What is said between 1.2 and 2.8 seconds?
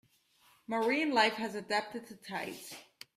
has adapted to tides.